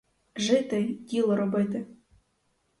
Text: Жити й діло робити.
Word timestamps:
Жити 0.35 0.81
й 0.81 0.95
діло 0.95 1.35
робити. 1.35 1.85